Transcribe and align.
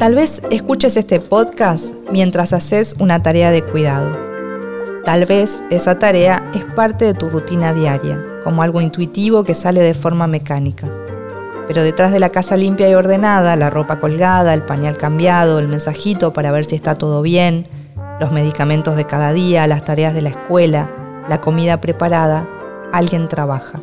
Tal 0.00 0.14
vez 0.14 0.40
escuches 0.50 0.96
este 0.96 1.20
podcast 1.20 1.94
mientras 2.10 2.54
haces 2.54 2.96
una 3.00 3.22
tarea 3.22 3.50
de 3.50 3.62
cuidado. 3.62 4.10
Tal 5.04 5.26
vez 5.26 5.62
esa 5.68 5.98
tarea 5.98 6.42
es 6.54 6.64
parte 6.74 7.04
de 7.04 7.12
tu 7.12 7.28
rutina 7.28 7.74
diaria, 7.74 8.18
como 8.42 8.62
algo 8.62 8.80
intuitivo 8.80 9.44
que 9.44 9.54
sale 9.54 9.82
de 9.82 9.92
forma 9.92 10.26
mecánica. 10.26 10.88
Pero 11.68 11.82
detrás 11.82 12.12
de 12.12 12.18
la 12.18 12.30
casa 12.30 12.56
limpia 12.56 12.88
y 12.88 12.94
ordenada, 12.94 13.56
la 13.56 13.68
ropa 13.68 14.00
colgada, 14.00 14.54
el 14.54 14.62
pañal 14.62 14.96
cambiado, 14.96 15.58
el 15.58 15.68
mensajito 15.68 16.32
para 16.32 16.50
ver 16.50 16.64
si 16.64 16.76
está 16.76 16.94
todo 16.94 17.20
bien, 17.20 17.66
los 18.20 18.32
medicamentos 18.32 18.96
de 18.96 19.04
cada 19.04 19.34
día, 19.34 19.66
las 19.66 19.84
tareas 19.84 20.14
de 20.14 20.22
la 20.22 20.30
escuela, 20.30 20.88
la 21.28 21.42
comida 21.42 21.82
preparada, 21.82 22.48
alguien 22.90 23.28
trabaja. 23.28 23.82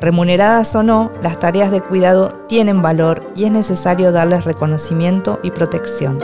Remuneradas 0.00 0.74
o 0.74 0.82
no, 0.82 1.12
las 1.22 1.38
tareas 1.38 1.70
de 1.70 1.82
cuidado 1.82 2.46
tienen 2.48 2.80
valor 2.80 3.22
y 3.36 3.44
es 3.44 3.52
necesario 3.52 4.12
darles 4.12 4.46
reconocimiento 4.46 5.38
y 5.42 5.50
protección. 5.50 6.18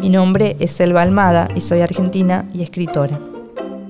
Mi 0.00 0.10
nombre 0.10 0.56
es 0.58 0.72
Selva 0.72 1.02
Almada 1.02 1.48
y 1.54 1.60
soy 1.60 1.80
argentina 1.80 2.48
y 2.52 2.62
escritora. 2.62 3.20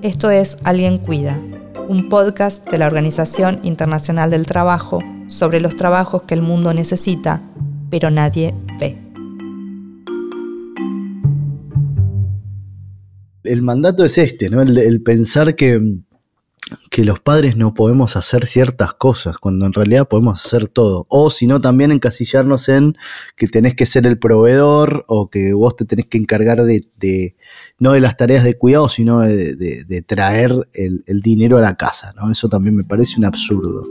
Esto 0.03 0.29
es 0.29 0.59
Alguien 0.63 0.99
Cuida, 0.99 1.39
un 1.87 2.07
podcast 2.07 2.69
de 2.69 2.77
la 2.77 2.85
Organización 2.85 3.59
Internacional 3.63 4.29
del 4.29 4.45
Trabajo 4.45 5.03
sobre 5.27 5.59
los 5.59 5.75
trabajos 5.75 6.23
que 6.23 6.35
el 6.35 6.43
mundo 6.43 6.71
necesita, 6.75 7.41
pero 7.89 8.11
nadie 8.11 8.53
ve. 8.79 8.95
El 13.43 13.63
mandato 13.63 14.05
es 14.05 14.19
este, 14.19 14.51
¿no? 14.51 14.61
el 14.61 15.01
pensar 15.01 15.55
que 15.55 16.03
que 16.89 17.05
los 17.05 17.19
padres 17.19 17.55
no 17.55 17.73
podemos 17.73 18.15
hacer 18.15 18.45
ciertas 18.45 18.93
cosas, 18.93 19.37
cuando 19.37 19.65
en 19.65 19.73
realidad 19.73 20.07
podemos 20.07 20.45
hacer 20.45 20.67
todo. 20.67 21.05
O 21.09 21.29
si 21.29 21.47
no, 21.47 21.61
también 21.61 21.91
encasillarnos 21.91 22.69
en 22.69 22.95
que 23.35 23.47
tenés 23.47 23.75
que 23.75 23.85
ser 23.85 24.05
el 24.05 24.17
proveedor 24.17 25.05
o 25.07 25.29
que 25.29 25.53
vos 25.53 25.75
te 25.75 25.85
tenés 25.85 26.05
que 26.05 26.17
encargar 26.17 26.63
de, 26.63 27.35
no 27.77 27.93
de 27.93 27.99
las 27.99 28.17
tareas 28.17 28.43
de 28.43 28.57
cuidado, 28.57 28.89
sino 28.89 29.19
de, 29.21 30.03
traer 30.05 30.51
el, 30.73 31.03
dinero 31.21 31.57
a 31.57 31.61
la 31.61 31.75
casa. 31.75 32.13
¿no? 32.15 32.31
Eso 32.31 32.49
también 32.49 32.75
me 32.75 32.83
parece 32.83 33.17
un 33.17 33.25
absurdo. 33.25 33.83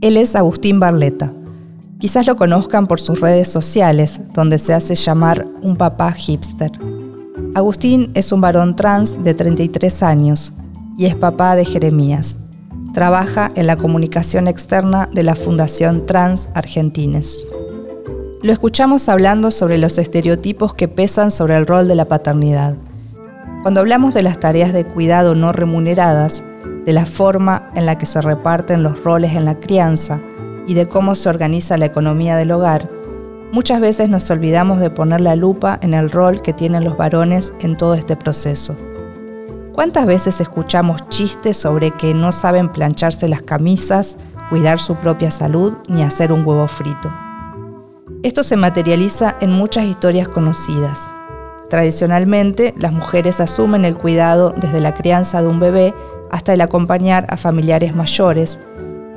Él 0.00 0.16
es 0.16 0.34
Agustín 0.34 0.80
Barleta. 0.80 1.32
Quizás 1.98 2.26
lo 2.26 2.36
conozcan 2.36 2.86
por 2.86 3.00
sus 3.00 3.20
redes 3.20 3.48
sociales, 3.48 4.20
donde 4.34 4.58
se 4.58 4.74
hace 4.74 4.94
llamar 4.94 5.46
un 5.62 5.76
papá 5.76 6.12
hipster. 6.12 6.72
Agustín 7.54 8.10
es 8.14 8.32
un 8.32 8.40
varón 8.40 8.76
trans 8.76 9.22
de 9.22 9.32
33 9.32 10.02
años 10.02 10.52
y 10.96 11.06
es 11.06 11.14
papá 11.14 11.56
de 11.56 11.64
Jeremías. 11.64 12.38
Trabaja 12.92 13.50
en 13.54 13.66
la 13.66 13.76
comunicación 13.76 14.46
externa 14.46 15.08
de 15.12 15.22
la 15.24 15.34
Fundación 15.34 16.06
Trans 16.06 16.48
Argentines. 16.54 17.50
Lo 18.42 18.52
escuchamos 18.52 19.08
hablando 19.08 19.50
sobre 19.50 19.78
los 19.78 19.98
estereotipos 19.98 20.74
que 20.74 20.86
pesan 20.86 21.30
sobre 21.30 21.56
el 21.56 21.66
rol 21.66 21.88
de 21.88 21.94
la 21.94 22.04
paternidad. 22.04 22.76
Cuando 23.62 23.80
hablamos 23.80 24.14
de 24.14 24.22
las 24.22 24.38
tareas 24.38 24.72
de 24.72 24.84
cuidado 24.84 25.34
no 25.34 25.52
remuneradas, 25.52 26.44
de 26.84 26.92
la 26.92 27.06
forma 27.06 27.70
en 27.74 27.86
la 27.86 27.96
que 27.96 28.06
se 28.06 28.20
reparten 28.20 28.82
los 28.82 29.02
roles 29.02 29.32
en 29.32 29.46
la 29.46 29.58
crianza 29.58 30.20
y 30.66 30.74
de 30.74 30.86
cómo 30.86 31.14
se 31.14 31.30
organiza 31.30 31.78
la 31.78 31.86
economía 31.86 32.36
del 32.36 32.52
hogar, 32.52 32.88
muchas 33.52 33.80
veces 33.80 34.08
nos 34.08 34.28
olvidamos 34.30 34.78
de 34.78 34.90
poner 34.90 35.22
la 35.22 35.34
lupa 35.34 35.78
en 35.80 35.94
el 35.94 36.10
rol 36.10 36.42
que 36.42 36.52
tienen 36.52 36.84
los 36.84 36.96
varones 36.96 37.54
en 37.60 37.76
todo 37.76 37.94
este 37.94 38.16
proceso. 38.16 38.76
¿Cuántas 39.74 40.06
veces 40.06 40.40
escuchamos 40.40 41.08
chistes 41.08 41.56
sobre 41.56 41.90
que 41.90 42.14
no 42.14 42.30
saben 42.30 42.68
plancharse 42.68 43.26
las 43.26 43.42
camisas, 43.42 44.16
cuidar 44.48 44.78
su 44.78 44.94
propia 44.94 45.32
salud 45.32 45.72
ni 45.88 46.04
hacer 46.04 46.30
un 46.30 46.46
huevo 46.46 46.68
frito? 46.68 47.12
Esto 48.22 48.44
se 48.44 48.56
materializa 48.56 49.36
en 49.40 49.50
muchas 49.50 49.86
historias 49.86 50.28
conocidas. 50.28 51.10
Tradicionalmente, 51.70 52.72
las 52.78 52.92
mujeres 52.92 53.40
asumen 53.40 53.84
el 53.84 53.96
cuidado 53.96 54.54
desde 54.56 54.80
la 54.80 54.94
crianza 54.94 55.42
de 55.42 55.48
un 55.48 55.58
bebé 55.58 55.92
hasta 56.30 56.54
el 56.54 56.60
acompañar 56.60 57.26
a 57.28 57.36
familiares 57.36 57.96
mayores, 57.96 58.60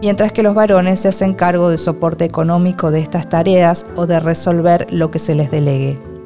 mientras 0.02 0.31
que 0.31 0.42
los 0.42 0.56
varones 0.56 1.02
se 1.02 1.10
hacen 1.10 1.36
cargo 1.36 1.70
del 1.70 1.78
soporte 1.78 2.26
económico 2.26 2.90
de 2.90 3.02
estas 3.02 3.30
tareas 3.30 3.86
o 3.96 4.08
de 4.08 4.20
resolver 4.20 4.88
lo 4.90 5.12
que 5.12 5.20
se 5.20 5.36
les 5.36 5.52
delegue. 5.52 6.17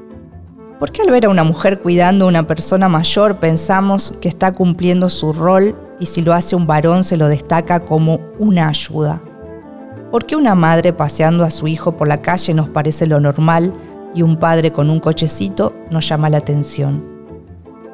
¿Por 0.81 0.91
qué 0.91 1.03
al 1.03 1.11
ver 1.11 1.25
a 1.25 1.29
una 1.29 1.43
mujer 1.43 1.79
cuidando 1.79 2.25
a 2.25 2.27
una 2.27 2.47
persona 2.47 2.89
mayor 2.89 3.35
pensamos 3.35 4.15
que 4.19 4.27
está 4.27 4.51
cumpliendo 4.51 5.11
su 5.11 5.31
rol 5.31 5.75
y 5.99 6.07
si 6.07 6.23
lo 6.23 6.33
hace 6.33 6.55
un 6.55 6.65
varón 6.65 7.03
se 7.03 7.17
lo 7.17 7.27
destaca 7.27 7.81
como 7.81 8.19
una 8.39 8.67
ayuda? 8.67 9.21
¿Por 10.09 10.25
qué 10.25 10.35
una 10.35 10.55
madre 10.55 10.91
paseando 10.91 11.43
a 11.43 11.51
su 11.51 11.67
hijo 11.67 11.91
por 11.91 12.07
la 12.07 12.23
calle 12.23 12.55
nos 12.55 12.67
parece 12.67 13.05
lo 13.05 13.19
normal 13.19 13.71
y 14.15 14.23
un 14.23 14.37
padre 14.37 14.71
con 14.71 14.89
un 14.89 14.99
cochecito 14.99 15.71
nos 15.91 16.09
llama 16.09 16.31
la 16.31 16.39
atención? 16.39 17.05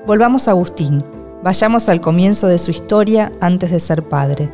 Volvamos 0.06 0.48
a 0.48 0.52
Agustín, 0.52 1.04
vayamos 1.44 1.90
al 1.90 2.00
comienzo 2.00 2.48
de 2.48 2.58
su 2.58 2.72
historia 2.72 3.34
antes 3.42 3.70
de 3.70 3.82
ser 3.82 4.02
padre. 4.02 4.50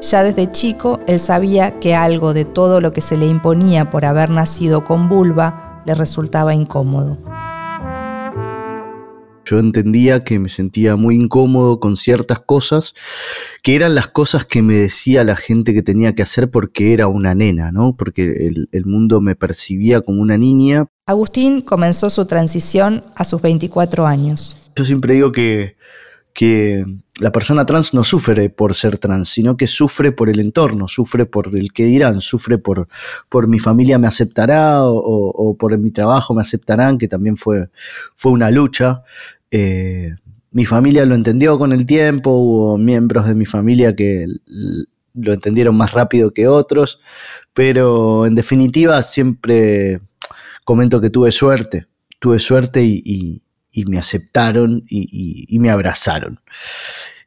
Ya 0.00 0.22
desde 0.22 0.52
chico 0.52 1.00
él 1.08 1.18
sabía 1.18 1.80
que 1.80 1.96
algo 1.96 2.34
de 2.34 2.44
todo 2.44 2.80
lo 2.80 2.92
que 2.92 3.00
se 3.00 3.16
le 3.16 3.26
imponía 3.26 3.90
por 3.90 4.04
haber 4.04 4.30
nacido 4.30 4.84
con 4.84 5.08
vulva 5.08 5.82
le 5.84 5.96
resultaba 5.96 6.54
incómodo. 6.54 7.18
Yo 9.44 9.58
entendía 9.58 10.20
que 10.20 10.38
me 10.38 10.48
sentía 10.48 10.96
muy 10.96 11.14
incómodo 11.14 11.80
con 11.80 11.96
ciertas 11.96 12.40
cosas, 12.40 12.94
que 13.62 13.74
eran 13.74 13.94
las 13.94 14.08
cosas 14.08 14.44
que 14.44 14.62
me 14.62 14.74
decía 14.74 15.24
la 15.24 15.36
gente 15.36 15.74
que 15.74 15.82
tenía 15.82 16.14
que 16.14 16.22
hacer 16.22 16.50
porque 16.50 16.92
era 16.92 17.06
una 17.06 17.34
nena, 17.34 17.72
¿no? 17.72 17.96
Porque 17.96 18.50
el, 18.70 18.86
mundo 18.86 19.20
me 19.20 19.34
percibía 19.34 20.00
como 20.00 20.20
una 20.20 20.36
niña. 20.36 20.86
Agustín 21.06 21.62
comenzó 21.62 22.10
su 22.10 22.26
transición 22.26 23.04
a 23.14 23.24
sus 23.24 23.40
24 23.40 24.06
años. 24.06 24.56
Yo 24.76 24.84
siempre 24.84 25.14
digo 25.14 25.32
que, 25.32 25.76
que 26.32 26.84
la 27.20 27.30
persona 27.30 27.64
trans 27.64 27.94
no 27.94 28.02
sufre 28.02 28.50
por 28.50 28.74
ser 28.74 28.98
trans, 28.98 29.28
sino 29.28 29.56
que 29.56 29.68
sufre 29.68 30.10
por 30.10 30.28
el 30.28 30.40
entorno, 30.40 30.88
sufre 30.88 31.26
por 31.26 31.56
el 31.56 31.72
que 31.72 31.84
dirán, 31.84 32.20
sufre 32.20 32.58
por, 32.58 32.88
por 33.28 33.46
mi 33.46 33.60
familia 33.60 33.98
me 33.98 34.08
aceptará 34.08 34.80
o, 34.82 35.56
por 35.56 35.78
mi 35.78 35.92
trabajo 35.92 36.34
me 36.34 36.40
aceptarán, 36.40 36.98
que 36.98 37.06
también 37.06 37.36
fue, 37.36 37.68
fue 38.16 38.32
una 38.32 38.50
lucha. 38.50 39.04
Eh, 39.56 40.14
mi 40.50 40.66
familia 40.66 41.04
lo 41.04 41.14
entendió 41.14 41.58
con 41.58 41.72
el 41.72 41.86
tiempo, 41.86 42.30
hubo 42.30 42.78
miembros 42.78 43.26
de 43.26 43.34
mi 43.34 43.46
familia 43.46 43.94
que 43.94 44.26
lo 45.14 45.32
entendieron 45.32 45.76
más 45.76 45.92
rápido 45.92 46.32
que 46.32 46.48
otros, 46.48 47.00
pero 47.52 48.26
en 48.26 48.34
definitiva 48.34 49.00
siempre 49.02 50.00
comento 50.64 51.00
que 51.00 51.10
tuve 51.10 51.30
suerte, 51.30 51.86
tuve 52.18 52.38
suerte 52.38 52.82
y 52.82 53.44
y 53.74 53.84
me 53.86 53.98
aceptaron 53.98 54.84
y, 54.88 55.58
me 55.58 55.68
abrazaron. 55.68 56.40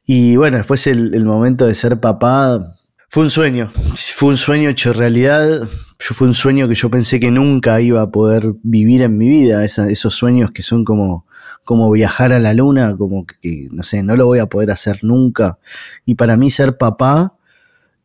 Y 0.06 0.38
bueno, 0.38 0.58
después 0.58 0.88
el, 0.88 1.26
momento 1.26 1.68
de 1.68 1.76
ser 1.76 2.00
papá 2.00 2.74
fue 3.10 3.24
un 3.24 3.30
sueño, 3.30 3.70
fue 4.16 4.30
un 4.30 4.38
sueño 4.38 4.70
hecho 4.70 4.94
realidad. 4.94 5.68
Yo 6.00 6.16
fue 6.16 6.28
un 6.28 6.34
sueño 6.34 6.70
que 6.70 6.76
yo 6.76 6.90
pensé 6.90 7.20
que 7.20 7.32
nunca 7.32 7.82
iba 7.82 8.02
a 8.02 8.12
poder 8.12 8.54
vivir 8.64 9.02
en 9.02 9.18
mi 9.18 9.28
vida, 9.28 9.66
esos 9.66 10.14
sueños 10.14 10.52
que 10.52 10.64
son 10.64 10.86
como, 10.86 11.27
como 11.68 11.92
viajar 11.92 12.32
a 12.32 12.40
la 12.40 12.54
luna, 12.54 12.96
como 12.96 13.26
que, 13.26 13.68
no 13.72 13.84
sé, 13.84 14.02
no 14.02 14.16
lo 14.16 14.26
voy 14.26 14.40
a 14.40 14.46
poder 14.46 14.72
hacer 14.72 15.04
nunca. 15.04 15.60
Y 16.06 16.16
para 16.16 16.38
mí 16.38 16.50
ser 16.50 16.78
papá 16.78 17.34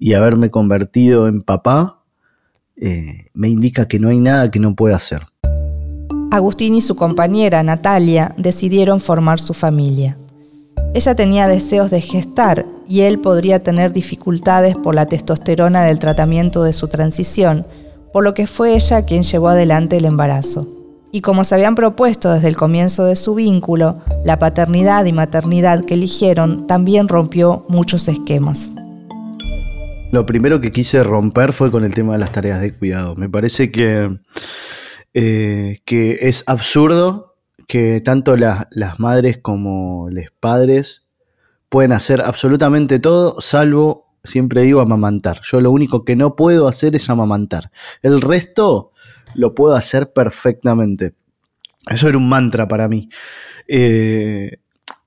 y 0.01 0.15
haberme 0.15 0.51
convertido 0.51 1.29
en 1.29 1.43
papá 1.43 2.01
eh, 2.77 3.29
me 3.35 3.49
indica 3.49 3.87
que 3.87 4.01
no 4.01 4.09
hay 4.09 4.19
nada 4.19 4.51
que 4.51 4.59
no 4.59 4.75
pueda 4.75 4.97
hacer. 4.97 5.23
Agustín 6.33 6.75
y 6.75 6.81
su 6.81 6.97
compañera 6.97 7.63
Natalia 7.63 8.35
decidieron 8.37 8.99
formar 8.99 9.39
su 9.39 9.55
familia. 9.55 10.19
Ella 10.93 11.15
tenía 11.15 11.47
deseos 11.47 11.93
de 11.93 12.01
gestar 12.01 12.67
y 12.89 13.03
él 13.03 13.21
podría 13.21 13.63
tener 13.63 13.93
dificultades 13.93 14.75
por 14.75 14.97
la 14.97 15.07
testosterona 15.07 15.85
del 15.85 16.01
tratamiento 16.01 16.65
de 16.65 16.73
su 16.73 16.89
transición, 16.89 17.65
por 18.13 18.25
lo 18.25 18.35
que 18.35 18.49
fue 18.49 18.75
ella 18.75 19.05
quien 19.05 19.23
llevó 19.23 19.51
adelante 19.51 19.99
el 19.99 20.05
embarazo. 20.05 20.82
Y 21.15 21.21
como 21.21 21.45
se 21.45 21.55
habían 21.55 21.75
propuesto 21.75 22.33
desde 22.33 22.49
el 22.49 22.57
comienzo 22.57 23.05
de 23.05 23.17
su 23.17 23.35
vínculo, 23.35 24.01
la 24.25 24.39
paternidad 24.39 25.05
y 25.05 25.13
maternidad 25.13 25.85
que 25.85 25.93
eligieron 25.93 26.67
también 26.67 27.07
rompió 27.07 27.67
muchos 27.69 28.09
esquemas. 28.09 28.73
Lo 30.11 30.25
primero 30.25 30.63
que 30.63 30.73
quise 30.73 31.03
romper 31.03 31.53
fue 31.53 31.71
con 31.71 31.85
el 31.85 31.93
tema 31.93 32.15
de 32.15 32.19
las 32.19 32.33
tareas 32.33 32.63
de 32.63 32.75
cuidado. 32.75 33.15
Me 33.15 33.29
parece 33.29 33.71
que 33.71 34.09
eh, 35.13 35.81
que 35.85 36.17
es 36.23 36.45
absurdo 36.47 37.35
que 37.69 38.01
tanto 38.01 38.35
las 38.39 38.99
madres 38.99 39.37
como 39.37 40.09
los 40.11 40.31
padres 40.41 41.05
pueden 41.69 41.93
hacer 41.93 42.23
absolutamente 42.23 42.99
todo, 42.99 43.39
salvo, 43.43 44.15
siempre 44.25 44.63
digo, 44.63 44.81
amamantar. 44.81 45.41
Yo 45.45 45.61
lo 45.61 45.71
único 45.71 46.07
que 46.07 46.17
no 46.17 46.37
puedo 46.37 46.69
hacer 46.69 46.97
es 46.97 47.11
amamantar. 47.11 47.71
El 48.01 48.23
resto 48.23 48.92
lo 49.35 49.55
puedo 49.55 49.75
hacer 49.75 50.13
perfectamente. 50.13 51.15
Eso 51.89 52.09
era 52.09 52.19
un 52.19 52.29
mantra 52.29 52.69
para 52.69 52.89
mí. 52.89 53.09
Eh, 53.69 54.59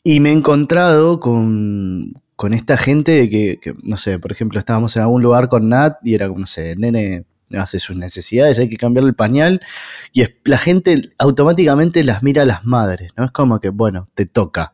y 0.04 0.20
me 0.20 0.30
he 0.30 0.34
encontrado 0.34 1.20
con, 1.20 2.14
esta 2.52 2.78
gente 2.78 3.12
de 3.12 3.30
que, 3.30 3.76
no 3.84 3.98
sé, 3.98 4.20
por 4.20 4.32
ejemplo, 4.32 4.60
estábamos 4.60 4.96
en 4.96 5.04
algún 5.04 5.24
lugar 5.24 5.48
con 5.48 5.70
Nat 5.70 5.98
y 6.04 6.14
era 6.14 6.28
como, 6.28 6.42
no 6.42 6.48
sé, 6.48 6.76
nene 6.76 7.26
hace 7.58 7.80
sus 7.80 7.96
necesidades, 7.96 8.60
hay 8.60 8.70
que 8.70 8.78
cambiarle 8.78 9.10
el 9.10 9.16
pañal 9.16 9.62
y 10.14 10.26
la 10.46 10.58
gente 10.58 11.02
automáticamente 11.18 12.04
las 12.04 12.24
mira 12.24 12.42
a 12.42 12.46
las 12.46 12.66
madres, 12.66 13.10
¿no? 13.18 13.26
Es 13.26 13.32
como 13.32 13.60
que, 13.60 13.70
bueno, 13.70 14.10
te 14.14 14.26
toca. 14.26 14.74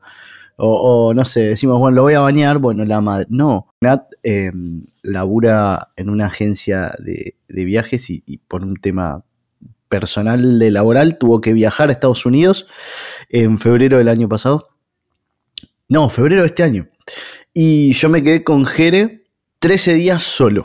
O, 0.58 1.14
no 1.16 1.26
sé, 1.26 1.42
decimos, 1.42 1.80
bueno, 1.80 1.96
lo 1.96 2.02
voy 2.04 2.14
a 2.14 2.20
bañar, 2.20 2.60
bueno, 2.60 2.86
la 2.86 3.02
madre. 3.02 3.26
No, 3.30 3.74
Nat 3.82 4.04
em, 4.22 4.84
labura 5.02 5.90
en 5.96 6.10
una 6.10 6.28
agencia 6.28 6.94
de, 7.00 7.36
viajes 7.48 8.10
y, 8.10 8.22
por 8.48 8.64
un 8.64 8.76
tema 8.76 9.24
personal 9.92 10.58
de 10.58 10.72
laboral 10.72 11.20
tuvo 11.20 11.42
que 11.42 11.54
viajar 11.54 11.90
a 11.90 11.92
Estados 11.92 12.26
Unidos 12.26 12.66
en 13.30 13.60
febrero 13.60 14.00
del 14.00 14.08
año 14.08 14.28
pasado. 14.28 14.70
No, 15.90 16.10
febrero 16.10 16.42
de 16.42 16.48
este 16.48 16.64
año. 16.64 16.88
Y 17.54 17.92
yo 17.92 18.10
me 18.10 18.24
quedé 18.24 18.44
con 18.44 18.66
Jere 18.66 19.26
13 19.60 19.94
días 19.96 20.24
solo 20.24 20.64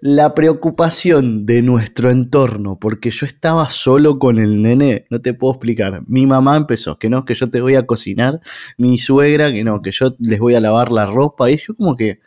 la 0.00 0.34
preocupación 0.34 1.44
de 1.44 1.62
nuestro 1.62 2.10
entorno, 2.10 2.78
porque 2.78 3.10
yo 3.10 3.26
estaba 3.26 3.68
solo 3.68 4.18
con 4.18 4.38
el 4.38 4.62
nene, 4.62 5.06
no 5.10 5.20
te 5.20 5.34
puedo 5.34 5.54
explicar. 5.54 6.02
Mi 6.06 6.26
mamá 6.26 6.56
empezó, 6.56 6.98
que 6.98 7.10
no, 7.10 7.24
que 7.24 7.34
yo 7.34 7.50
te 7.50 7.60
voy 7.60 7.74
a 7.74 7.86
cocinar, 7.86 8.40
mi 8.76 8.98
suegra, 8.98 9.52
que 9.52 9.64
no, 9.64 9.82
que 9.82 9.90
yo 9.90 10.14
les 10.20 10.38
voy 10.38 10.54
a 10.54 10.60
lavar 10.60 10.92
la 10.92 11.06
ropa, 11.06 11.50
y 11.50 11.58
yo 11.58 11.74
como 11.74 11.96
que, 11.96 12.20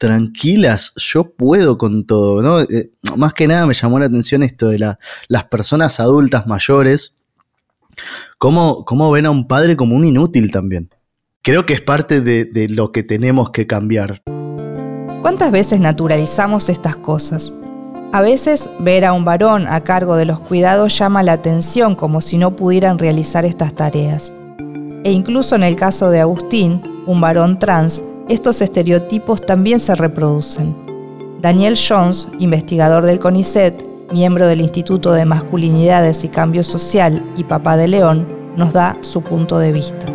tranquilas, 0.00 0.94
yo 0.96 1.34
puedo 1.34 1.76
con 1.76 2.06
todo, 2.06 2.40
¿no? 2.40 2.62
Eh, 2.62 2.90
más 3.16 3.34
que 3.34 3.46
nada 3.46 3.66
me 3.66 3.74
llamó 3.74 3.98
la 3.98 4.06
atención 4.06 4.42
esto 4.42 4.70
de 4.70 4.78
las 5.28 5.44
personas 5.44 6.00
adultas 6.00 6.46
mayores, 6.46 7.16
cómo, 8.38 8.86
cómo 8.86 9.10
ven 9.10 9.26
a 9.26 9.30
un 9.30 9.46
padre 9.46 9.76
como 9.76 9.94
un 9.94 10.06
inútil 10.06 10.50
también. 10.50 10.88
Creo 11.42 11.66
que 11.66 11.74
es 11.74 11.82
parte 11.82 12.22
de 12.22 12.66
lo 12.70 12.92
que 12.92 13.02
tenemos 13.02 13.50
que 13.50 13.66
cambiar. 13.66 14.22
¿Cuántas 15.20 15.52
veces 15.52 15.80
naturalizamos 15.80 16.70
estas 16.70 16.96
cosas? 16.96 17.54
A 18.12 18.22
veces 18.22 18.70
ver 18.78 19.04
a 19.04 19.12
un 19.12 19.26
varón 19.26 19.66
a 19.68 19.84
cargo 19.84 20.16
de 20.16 20.24
los 20.24 20.40
cuidados 20.40 20.98
llama 20.98 21.22
la 21.22 21.34
atención 21.34 21.94
como 21.94 22.22
si 22.22 22.38
no 22.38 22.56
pudieran 22.56 22.98
realizar 22.98 23.44
estas 23.44 23.74
tareas. 23.74 24.32
E 25.04 25.12
incluso 25.12 25.56
en 25.56 25.62
el 25.62 25.76
caso 25.76 26.08
de 26.08 26.20
Agustín, 26.20 26.82
un 27.06 27.20
varón 27.20 27.58
trans, 27.58 28.02
estos 28.30 28.62
estereotipos 28.62 29.44
también 29.44 29.80
se 29.80 29.96
reproducen. 29.96 30.72
Daniel 31.40 31.74
Jones, 31.76 32.28
investigador 32.38 33.04
del 33.04 33.18
CONICET, 33.18 33.84
miembro 34.12 34.46
del 34.46 34.60
Instituto 34.60 35.12
de 35.12 35.24
Masculinidades 35.24 36.22
y 36.22 36.28
Cambio 36.28 36.62
Social 36.62 37.20
y 37.36 37.42
papá 37.42 37.76
de 37.76 37.88
León, 37.88 38.24
nos 38.56 38.72
da 38.72 38.96
su 39.00 39.22
punto 39.22 39.58
de 39.58 39.72
vista. 39.72 40.06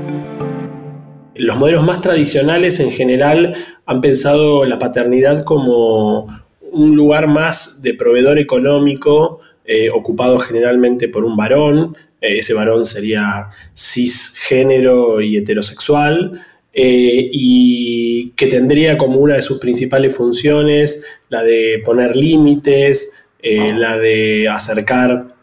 Los 1.35 1.57
modelos 1.57 1.83
más 1.83 1.99
tradicionales 1.99 2.79
en 2.79 2.91
general 2.91 3.53
han 3.85 3.99
pensado 3.99 4.63
la 4.63 4.79
paternidad 4.79 5.43
como 5.43 6.27
un 6.71 6.95
lugar 6.95 7.27
más 7.27 7.81
de 7.81 7.95
proveedor 7.95 8.39
económico 8.39 9.41
eh, 9.65 9.89
ocupado 9.89 10.39
generalmente 10.39 11.09
por 11.09 11.25
un 11.25 11.35
varón. 11.35 11.97
Eh, 12.21 12.37
ese 12.37 12.53
varón 12.53 12.85
sería 12.85 13.49
cisgénero 13.75 15.19
y 15.19 15.35
heterosexual. 15.35 16.45
Eh, 16.77 17.29
y 17.31 18.31
que 18.31 18.47
tendría 18.47 18.97
como 18.97 19.19
una 19.19 19.35
de 19.35 19.41
sus 19.41 19.59
principales 19.59 20.13
funciones 20.13 21.05
la 21.29 21.41
de 21.41 21.81
poner 21.85 22.17
límites, 22.17 23.13
la 23.41 23.97
de 23.97 24.49
acercar, 24.49 25.35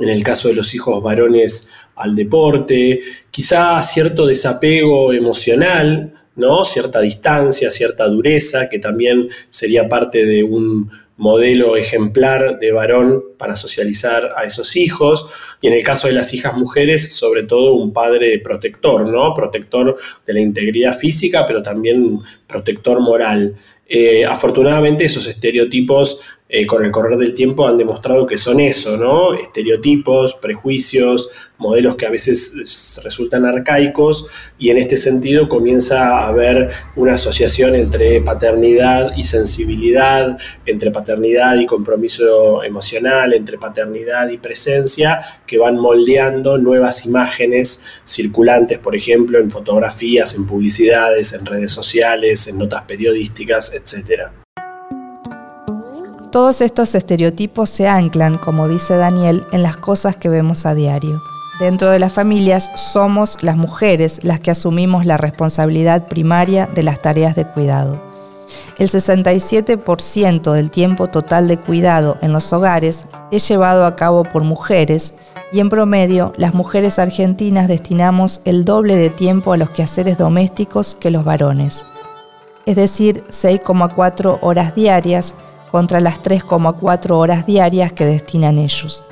en 0.00 0.08
el 0.08 0.24
caso 0.24 0.48
de 0.48 0.54
los 0.54 0.74
hijos 0.74 1.02
varones, 1.02 1.70
al 1.94 2.16
deporte, 2.16 3.00
quizá 3.30 3.80
cierto 3.82 4.26
desapego 4.26 5.12
emocional 5.12 6.14
¿no? 6.36 6.64
Cierta 6.64 7.00
distancia, 7.00 7.70
cierta 7.70 8.06
dureza, 8.06 8.68
que 8.68 8.78
también 8.78 9.28
sería 9.50 9.88
parte 9.88 10.24
de 10.24 10.44
un 10.44 10.90
modelo 11.16 11.76
ejemplar 11.76 12.58
de 12.58 12.72
varón 12.72 13.24
para 13.38 13.56
socializar 13.56 14.30
a 14.36 14.44
esos 14.44 14.76
hijos. 14.76 15.30
Y 15.60 15.68
en 15.68 15.72
el 15.72 15.82
caso 15.82 16.08
de 16.08 16.14
las 16.14 16.34
hijas 16.34 16.56
mujeres, 16.56 17.14
sobre 17.14 17.42
todo 17.42 17.74
un 17.74 17.92
padre 17.92 18.38
protector, 18.38 19.06
¿no? 19.06 19.34
Protector 19.34 19.96
de 20.26 20.32
la 20.34 20.40
integridad 20.40 20.96
física, 20.96 21.46
pero 21.46 21.62
también 21.62 22.20
protector 22.46 23.00
moral. 23.00 23.56
Eh, 23.88 24.24
afortunadamente 24.24 25.04
esos 25.04 25.26
estereotipos 25.28 26.20
eh, 26.48 26.64
con 26.64 26.84
el 26.84 26.92
correr 26.92 27.18
del 27.18 27.34
tiempo 27.34 27.66
han 27.66 27.76
demostrado 27.76 28.24
que 28.24 28.38
son 28.38 28.60
eso, 28.60 28.96
¿no? 28.96 29.34
Estereotipos, 29.34 30.34
prejuicios, 30.34 31.28
modelos 31.58 31.96
que 31.96 32.06
a 32.06 32.10
veces 32.10 33.00
resultan 33.02 33.44
arcaicos 33.46 34.28
y 34.56 34.70
en 34.70 34.78
este 34.78 34.96
sentido 34.96 35.48
comienza 35.48 36.18
a 36.18 36.28
haber 36.28 36.70
una 36.94 37.14
asociación 37.14 37.74
entre 37.74 38.20
paternidad 38.20 39.16
y 39.16 39.24
sensibilidad, 39.24 40.38
entre 40.66 40.92
paternidad 40.92 41.56
y 41.56 41.66
compromiso 41.66 42.62
emocional, 42.62 43.32
entre 43.32 43.58
paternidad 43.58 44.28
y 44.28 44.38
presencia, 44.38 45.40
que 45.48 45.58
van 45.58 45.76
moldeando 45.76 46.58
nuevas 46.58 47.06
imágenes 47.06 47.84
circulantes, 48.04 48.78
por 48.78 48.94
ejemplo, 48.94 49.40
en 49.40 49.50
fotografías, 49.50 50.36
en 50.36 50.46
publicidades, 50.46 51.32
en 51.32 51.44
redes 51.44 51.72
sociales, 51.72 52.46
en 52.46 52.58
notas 52.58 52.82
periodísticas, 52.82 53.74
etc. 53.74 54.45
Todos 56.36 56.60
estos 56.60 56.94
estereotipos 56.94 57.70
se 57.70 57.88
anclan, 57.88 58.36
como 58.36 58.68
dice 58.68 58.94
Daniel, 58.94 59.46
en 59.52 59.62
las 59.62 59.78
cosas 59.78 60.16
que 60.16 60.28
vemos 60.28 60.66
a 60.66 60.74
diario. 60.74 61.22
Dentro 61.60 61.88
de 61.88 61.98
las 61.98 62.12
familias 62.12 62.70
somos 62.92 63.42
las 63.42 63.56
mujeres 63.56 64.22
las 64.22 64.38
que 64.40 64.50
asumimos 64.50 65.06
la 65.06 65.16
responsabilidad 65.16 66.08
primaria 66.08 66.66
de 66.66 66.82
las 66.82 67.00
tareas 67.00 67.36
de 67.36 67.46
cuidado. 67.46 67.98
El 68.78 68.90
67% 68.90 70.52
del 70.52 70.70
tiempo 70.70 71.06
total 71.06 71.48
de 71.48 71.56
cuidado 71.56 72.18
en 72.20 72.34
los 72.34 72.52
hogares 72.52 73.04
es 73.30 73.48
llevado 73.48 73.86
a 73.86 73.96
cabo 73.96 74.22
por 74.22 74.44
mujeres 74.44 75.14
y 75.52 75.60
en 75.60 75.70
promedio 75.70 76.34
las 76.36 76.52
mujeres 76.52 76.98
argentinas 76.98 77.66
destinamos 77.66 78.42
el 78.44 78.66
doble 78.66 78.96
de 78.96 79.08
tiempo 79.08 79.54
a 79.54 79.56
los 79.56 79.70
quehaceres 79.70 80.18
domésticos 80.18 80.96
que 80.96 81.10
los 81.10 81.24
varones, 81.24 81.86
es 82.66 82.76
decir, 82.76 83.22
6,4 83.30 84.38
horas 84.42 84.74
diarias 84.74 85.34
contra 85.70 86.00
las 86.00 86.22
3,4 86.22 87.10
horas 87.12 87.46
diarias 87.46 87.92
que 87.92 88.04
destinan 88.04 88.58
ellos. 88.58 89.04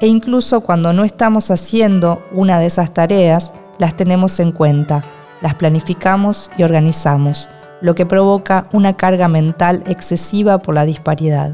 E 0.00 0.06
incluso 0.06 0.62
cuando 0.62 0.92
no 0.92 1.04
estamos 1.04 1.50
haciendo 1.50 2.22
una 2.32 2.58
de 2.58 2.66
esas 2.66 2.92
tareas, 2.92 3.52
las 3.78 3.94
tenemos 3.94 4.40
en 4.40 4.52
cuenta, 4.52 5.02
las 5.40 5.54
planificamos 5.54 6.50
y 6.56 6.64
organizamos, 6.64 7.48
lo 7.80 7.94
que 7.94 8.06
provoca 8.06 8.66
una 8.72 8.94
carga 8.94 9.28
mental 9.28 9.82
excesiva 9.86 10.58
por 10.58 10.74
la 10.74 10.84
disparidad. 10.84 11.52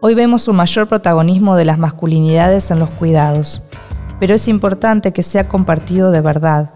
Hoy 0.00 0.14
vemos 0.14 0.48
un 0.48 0.56
mayor 0.56 0.88
protagonismo 0.88 1.56
de 1.56 1.64
las 1.64 1.78
masculinidades 1.78 2.70
en 2.70 2.78
los 2.78 2.90
cuidados, 2.90 3.62
pero 4.20 4.34
es 4.34 4.48
importante 4.48 5.12
que 5.12 5.22
sea 5.22 5.48
compartido 5.48 6.10
de 6.10 6.20
verdad, 6.20 6.70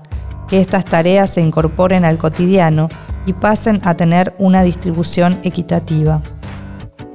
que 0.48 0.60
estas 0.60 0.84
tareas 0.84 1.30
se 1.30 1.40
incorporen 1.40 2.04
al 2.04 2.18
cotidiano 2.18 2.88
y 3.24 3.32
pasen 3.32 3.80
a 3.84 3.96
tener 3.96 4.34
una 4.38 4.62
distribución 4.62 5.38
equitativa 5.44 6.20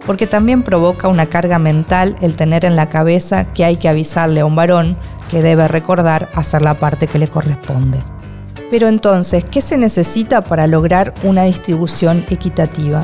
porque 0.05 0.27
también 0.27 0.63
provoca 0.63 1.07
una 1.07 1.25
carga 1.27 1.59
mental 1.59 2.15
el 2.21 2.35
tener 2.35 2.65
en 2.65 2.75
la 2.75 2.89
cabeza 2.89 3.45
que 3.53 3.65
hay 3.65 3.77
que 3.77 3.89
avisarle 3.89 4.41
a 4.41 4.45
un 4.45 4.55
varón 4.55 4.97
que 5.29 5.41
debe 5.41 5.67
recordar 5.67 6.29
hacer 6.35 6.61
la 6.61 6.75
parte 6.75 7.07
que 7.07 7.19
le 7.19 7.27
corresponde. 7.27 7.99
Pero 8.69 8.87
entonces, 8.87 9.43
¿qué 9.45 9.61
se 9.61 9.77
necesita 9.77 10.41
para 10.41 10.67
lograr 10.67 11.13
una 11.23 11.43
distribución 11.43 12.23
equitativa? 12.29 13.03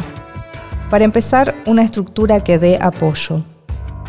Para 0.90 1.06
empezar, 1.06 1.56
una 1.66 1.84
estructura 1.84 2.42
que 2.42 2.60
dé 2.60 2.78
apoyo. 2.82 3.42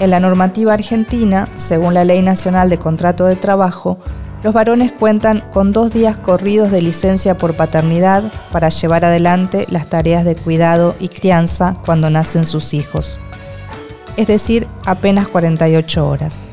En 0.01 0.11
la 0.11 0.21
normativa 0.21 0.73
argentina, 0.73 1.47
según 1.57 1.95
la 1.95 2.05
Ley 2.05 2.23
Nacional 2.23 2.71
de 2.71 2.79
Contrato 2.79 3.27
de 3.27 3.37
Trabajo, 3.37 3.99
los 4.43 4.53
varones 4.53 4.93
cuentan 4.93 5.43
con 5.53 5.73
dos 5.73 5.93
días 5.93 6.17
corridos 6.17 6.71
de 6.71 6.83
licencia 6.83 7.37
por 7.39 7.55
paternidad 7.55 8.25
para 8.51 8.71
llevar 8.71 9.05
adelante 9.05 9.67
las 9.71 9.87
tareas 9.87 10.25
de 10.25 10.35
cuidado 10.35 10.97
y 10.99 11.09
crianza 11.09 11.77
cuando 11.85 12.11
nacen 12.11 12.45
sus 12.45 12.75
hijos, 12.75 13.21
es 14.17 14.27
decir, 14.27 14.67
apenas 14.85 15.29
48 15.29 16.09
horas. 16.09 16.47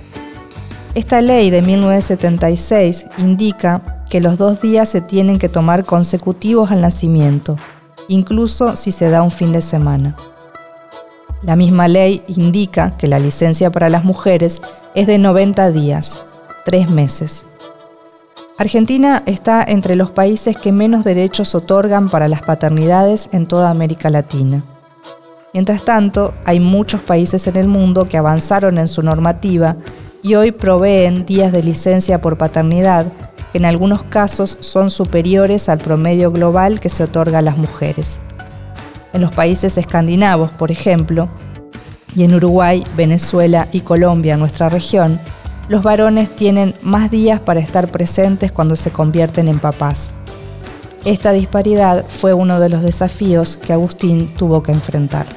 Esta 0.95 1.21
ley 1.21 1.49
de 1.49 1.61
1976 1.61 3.05
indica 3.17 4.03
que 4.09 4.21
los 4.21 4.37
dos 4.37 4.61
días 4.61 4.89
se 4.89 5.01
tienen 5.01 5.37
que 5.37 5.49
tomar 5.49 5.85
consecutivos 5.85 6.71
al 6.71 6.81
nacimiento, 6.81 7.57
incluso 8.07 8.75
si 8.75 8.91
se 8.91 9.09
da 9.09 9.21
un 9.21 9.31
fin 9.31 9.51
de 9.51 9.61
semana. 9.61 10.15
La 11.43 11.55
misma 11.55 11.87
ley 11.87 12.21
indica 12.27 12.97
que 12.97 13.07
la 13.07 13.19
licencia 13.19 13.71
para 13.71 13.89
las 13.89 14.03
mujeres 14.03 14.61
es 14.93 15.07
de 15.07 15.17
90 15.19 15.71
días, 15.71 16.19
tres 16.65 16.89
meses. 16.89 17.45
Argentina 18.59 19.23
está 19.25 19.63
entre 19.65 19.95
los 19.95 20.11
países 20.11 20.57
que 20.57 20.73
menos 20.73 21.05
derechos 21.05 21.55
otorgan 21.55 22.09
para 22.09 22.27
las 22.27 22.41
paternidades 22.41 23.29
en 23.31 23.47
toda 23.47 23.69
América 23.69 24.09
Latina. 24.09 24.65
Mientras 25.53 25.85
tanto, 25.85 26.33
hay 26.43 26.59
muchos 26.59 26.99
países 26.99 27.47
en 27.47 27.55
el 27.55 27.69
mundo 27.69 28.09
que 28.09 28.17
avanzaron 28.17 28.77
en 28.77 28.89
su 28.89 29.01
normativa 29.01 29.77
y 30.21 30.35
hoy 30.35 30.51
proveen 30.51 31.25
días 31.25 31.53
de 31.53 31.63
licencia 31.63 32.19
por 32.19 32.37
paternidad 32.37 33.05
que 33.53 33.59
en 33.59 33.65
algunos 33.65 34.03
casos 34.03 34.57
son 34.59 34.89
superiores 34.89 35.69
al 35.69 35.77
promedio 35.77 36.29
global 36.29 36.81
que 36.81 36.89
se 36.89 37.03
otorga 37.03 37.39
a 37.39 37.41
las 37.41 37.57
mujeres. 37.57 38.19
En 39.13 39.21
los 39.21 39.31
países 39.31 39.77
escandinavos, 39.77 40.51
por 40.51 40.69
ejemplo, 40.69 41.29
y 42.13 42.25
en 42.25 42.35
Uruguay, 42.35 42.83
Venezuela 42.97 43.69
y 43.71 43.79
Colombia, 43.79 44.35
nuestra 44.35 44.67
región, 44.67 45.17
los 45.69 45.83
varones 45.83 46.35
tienen 46.35 46.73
más 46.81 47.11
días 47.11 47.39
para 47.39 47.59
estar 47.59 47.89
presentes 47.89 48.51
cuando 48.51 48.75
se 48.75 48.89
convierten 48.89 49.47
en 49.47 49.59
papás. 49.59 50.15
Esta 51.05 51.31
disparidad 51.31 52.05
fue 52.07 52.33
uno 52.33 52.59
de 52.59 52.69
los 52.69 52.81
desafíos 52.81 53.55
que 53.55 53.71
Agustín 53.71 54.33
tuvo 54.33 54.63
que 54.63 54.71
enfrentar. 54.71 55.27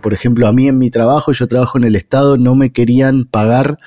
Por 0.00 0.14
ejemplo, 0.14 0.46
a 0.46 0.52
mí 0.52 0.68
en 0.68 0.78
mi 0.78 0.88
trabajo, 0.88 1.32
yo 1.32 1.46
trabajo 1.48 1.78
en 1.78 1.84
el 1.84 1.96
Estado, 1.96 2.38
no 2.38 2.54
me 2.54 2.72
querían 2.72 3.24
pagar 3.24 3.78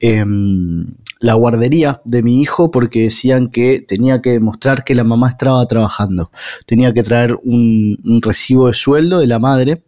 em, 0.00 0.94
la 1.20 1.34
guardería 1.34 2.02
de 2.04 2.22
mi 2.22 2.40
hijo 2.40 2.70
porque 2.70 3.02
decían 3.02 3.48
que 3.48 3.80
tenía 3.80 4.20
que 4.20 4.30
demostrar 4.30 4.84
que 4.84 4.94
la 4.94 5.04
mamá 5.04 5.28
estaba 5.28 5.64
trabajando. 5.66 6.30
Tenía 6.66 6.92
que 6.92 7.02
traer 7.02 7.36
un, 7.42 7.98
un 8.04 8.20
recibo 8.20 8.66
de 8.66 8.74
sueldo 8.74 9.18
de 9.18 9.26
la 9.28 9.38
madre. 9.38 9.84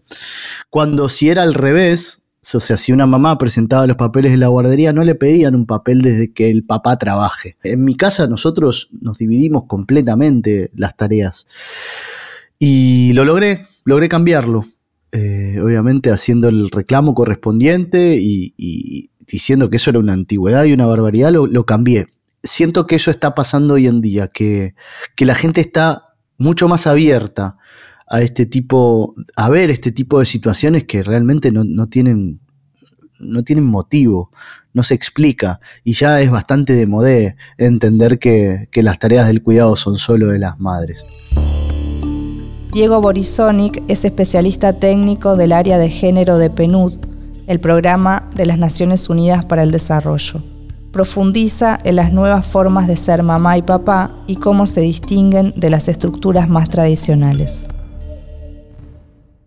Cuando 0.71 1.09
si 1.09 1.29
era 1.29 1.43
al 1.43 1.55
revés, 1.55 2.28
o 2.55 2.61
sea, 2.61 2.77
si 2.77 2.93
una 2.93 3.07
mamá 3.07 3.37
presentaba 3.39 3.87
los 3.87 3.97
papeles 3.97 4.33
de 4.33 4.39
la 4.39 4.49
guardería, 4.49 4.93
no 4.93 5.05
le 5.05 5.15
pedían 5.15 5.55
un 5.55 5.67
papel 5.67 6.03
desde 6.03 6.33
que 6.33 6.51
el 6.51 6.65
papá 6.65 6.97
trabaje. 6.97 7.57
En 7.63 7.85
mi 7.85 7.95
casa 7.95 8.27
nosotros 8.27 8.89
nos 9.01 9.19
dividimos 9.19 9.65
completamente 9.67 10.71
las 10.75 10.97
tareas. 10.97 11.47
Y 12.59 13.13
lo 13.13 13.25
logré, 13.25 13.67
logré 13.85 14.09
cambiarlo. 14.09 14.67
Eh, 15.11 15.59
obviamente 15.63 16.11
haciendo 16.11 16.49
el 16.49 16.71
reclamo 16.71 17.15
correspondiente 17.15 18.19
y, 18.21 19.11
diciendo 19.27 19.71
que 19.71 19.77
eso 19.77 19.91
era 19.91 19.99
una 19.99 20.13
antigüedad 20.13 20.65
y 20.65 20.73
una 20.73 20.87
barbaridad, 20.87 21.33
lo, 21.33 21.67
cambié. 21.67 22.07
Siento 22.43 22.87
que 22.87 22.97
eso 22.97 23.11
está 23.11 23.35
pasando 23.35 23.75
hoy 23.75 23.87
en 23.87 24.01
día, 24.01 24.29
que, 24.29 24.75
que 25.17 25.25
la 25.25 25.35
gente 25.35 25.61
está 25.61 26.15
mucho 26.39 26.69
más 26.69 26.87
abierta 26.87 27.59
a 28.09 28.23
este 28.23 28.47
tipo, 28.47 29.15
a 29.37 29.49
ver 29.51 29.71
este 29.71 29.93
tipo 29.93 30.19
de 30.19 30.25
situaciones 30.27 30.85
que 30.85 31.03
realmente 31.03 31.53
no, 31.53 31.87
tienen, 31.89 32.41
no 33.19 33.43
tienen 33.45 33.65
motivo, 33.65 34.31
no 34.73 34.83
se 34.83 34.95
explica, 34.95 35.61
y 35.85 35.93
ya 35.93 36.21
es 36.21 36.31
bastante 36.31 36.73
de 36.73 36.87
modé 36.87 37.37
entender 37.59 38.19
que, 38.19 38.69
que 38.71 38.83
las 38.83 38.99
tareas 38.99 39.27
del 39.27 39.43
cuidado 39.43 39.77
son 39.77 39.97
solo 39.97 40.29
de 40.29 40.39
las 40.39 40.59
madres. 40.59 41.05
Diego 42.73 43.01
Borisonic 43.01 43.83
es 43.89 44.05
especialista 44.05 44.73
técnico 44.73 45.37
del 45.37 45.53
área 45.53 45.79
de 45.79 45.91
género 45.91 46.39
de 46.39 46.51
PNUD, 46.51 46.95
el 47.47 47.61
programa 47.61 48.29
de 48.35 48.47
las 48.47 48.59
Naciones 48.59 49.09
Unidas 49.09 49.45
para 49.45 49.63
el 49.63 49.71
Desarrollo. 49.71 50.43
Profundiza 50.93 51.79
en 51.85 51.97
las 51.97 52.13
nuevas 52.13 52.47
formas 52.47 52.87
de 52.89 52.97
ser 52.97 53.23
mamá 53.23 53.59
y 53.59 53.63
papá 53.63 54.11
y 54.27 54.37
cómo 54.37 54.67
se 54.67 54.81
distinguen 54.81 55.53
de 55.57 55.71
las 55.71 55.89
estructuras 55.89 56.49
más 56.49 56.69
tradicionales 56.69 57.67